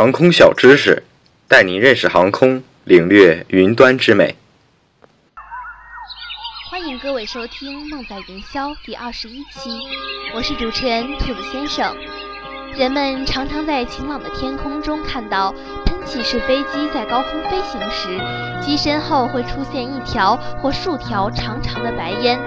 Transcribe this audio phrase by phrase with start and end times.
[0.00, 1.02] 航空小知识，
[1.46, 4.34] 带您认识航空，领略云端之美。
[6.70, 9.78] 欢迎各位收听《梦在云霄》第二十一期，
[10.34, 11.94] 我是主持人兔子先生。
[12.74, 15.52] 人们常常在晴朗的天空中看到
[15.84, 18.18] 喷气式飞机在高空飞行时，
[18.64, 22.40] 机身后会出现一条或数条长长的白烟，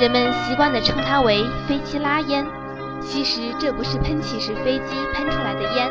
[0.00, 2.44] 人们习惯地称它为“飞机拉烟”。
[3.00, 5.88] 其实这不是喷气式飞机喷出来的烟，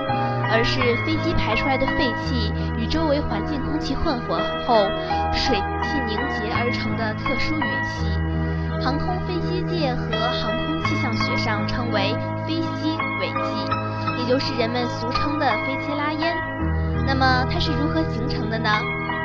[0.51, 4.37] 而是飞机排出来的废气与周围环境空气混合
[4.67, 4.85] 后，
[5.33, 8.05] 水汽凝结而成的特殊云气。
[8.83, 12.13] 航空飞机界和航空气象学上称为
[12.45, 16.35] 飞机尾气，也就是人们俗称的飞机拉烟。
[17.07, 18.69] 那么它是如何形成的呢？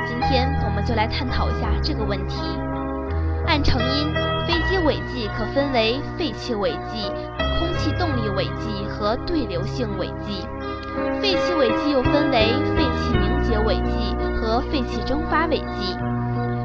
[0.07, 2.41] 今天我们就来探讨一下这个问题。
[3.45, 4.13] 按成因，
[4.47, 7.11] 飞机尾气可分为废气尾气。
[7.59, 7.70] 空
[8.31, 10.45] 尾迹和对流性尾迹，
[11.21, 15.95] 废气尾气又分为废气凝结尾迹和废气蒸发尾迹。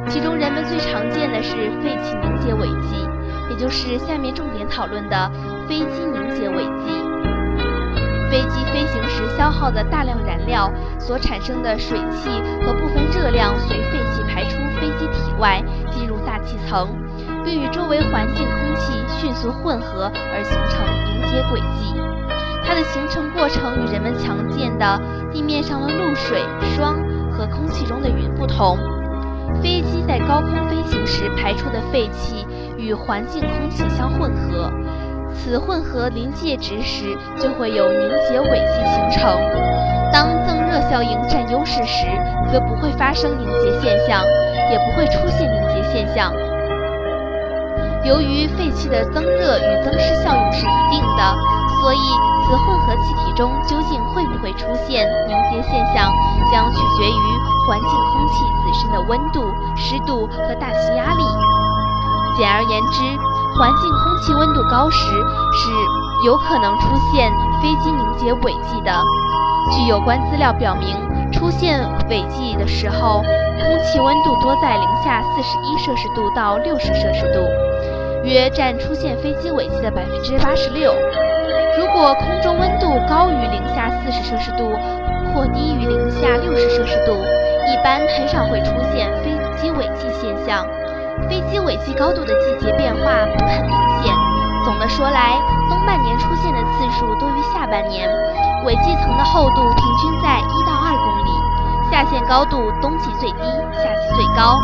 [0.09, 3.07] 其中人们最常见的是废气凝结尾迹，
[3.51, 5.31] 也就是下面重点讨论的
[5.69, 7.03] 飞机凝结尾迹。
[8.31, 12.29] 飞机飞行时消耗的大量燃料所产生的水汽
[12.65, 17.06] 和部分热量随废气排出飞机体外，进入大气层。
[17.47, 21.95] 并与周围环境空气迅速混合而形成凝结轨迹。
[22.67, 25.01] 它的形成过程与人们常见的
[25.33, 26.43] 地面上的露水、
[26.75, 26.97] 霜
[27.31, 28.77] 和空气中的云不同。
[29.63, 32.45] 飞机在高空飞行时排出的废气
[32.77, 34.69] 与环境空气相混合，
[35.33, 39.39] 此混合临界值时就会有凝结尾气形成。
[40.13, 42.09] 当增热效应占优势时，
[42.51, 44.25] 则不会发生凝结现象，
[44.69, 46.33] 也不会出现凝结现象。
[48.07, 51.37] 由于废气的增热与增湿效应是一定的，
[51.81, 51.99] 所以
[52.47, 56.13] 此混合气体中究竟会不会出现凝结现象，
[56.53, 57.27] 将取决于
[57.67, 59.43] 环境空气自身的温度、
[59.75, 61.25] 湿度和大气压力。
[62.39, 63.03] 简而言之，
[63.59, 64.99] 环境空气温度高时
[65.53, 65.71] 是
[66.25, 69.03] 有可能出现飞机凝结尾迹的。
[69.73, 70.97] 据有关资料表明，
[71.33, 73.21] 出现尾迹的时候，
[73.59, 77.41] 空气温度多在零下四十一摄氏度到六十摄氏度。
[78.27, 80.93] 约占出现飞机尾气的百分之八十六。
[81.79, 84.75] 如果空中温度高于零下四十摄氏度
[85.33, 87.13] 或低于零下六十摄氏度，
[87.71, 90.67] 一般很少会出现飞机尾气现象。
[91.29, 93.73] 飞机尾气高度的季节变化不很明
[94.03, 94.13] 显。
[94.65, 95.39] 总的说来，
[95.71, 98.11] 冬半年出现的次数多于下半年。
[98.65, 101.31] 尾气层的厚度平均在一到二公里，
[101.91, 104.59] 下限高度冬季最低，夏季最高。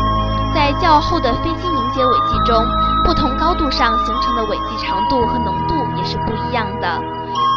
[0.53, 2.63] 在较厚的飞机凝结尾迹中，
[3.03, 7.01] 不同高度上形成的尾迹长度和浓度也是不一样的。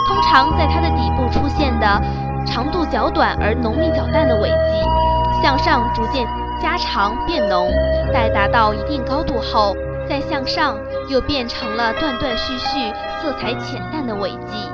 [0.07, 2.01] 通常在它的底部出现的
[2.47, 6.27] 长度较短而浓密较淡的尾迹，向上逐渐
[6.63, 7.71] 加长变浓，
[8.13, 9.77] 待达到一定高度后，
[10.09, 10.77] 再向上
[11.09, 14.71] 又变成了断断续续、色彩浅淡的尾迹。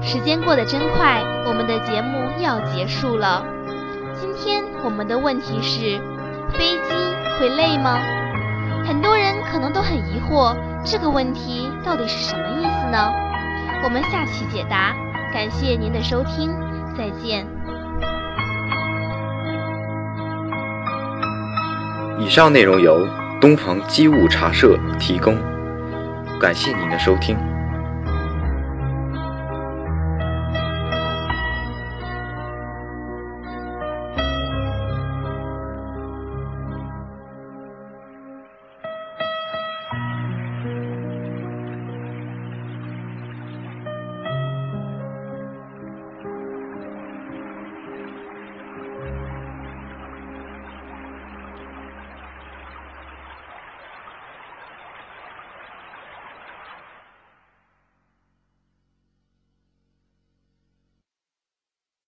[0.00, 3.42] 时间过得真快，我们的节目又要结束了。
[4.18, 6.00] 今天我们的问题是：
[6.50, 6.94] 飞机
[7.38, 7.98] 会累吗？
[8.84, 13.12] 很多人可能都很疑惑，这个问题到底是什么意思呢？
[13.84, 14.94] 我们下期解答。
[15.32, 16.50] 感谢您的收听，
[16.98, 17.46] 再见。
[22.18, 23.06] 以上内容由
[23.40, 25.38] 东方机务茶社提供，
[26.40, 27.49] 感谢您的收听。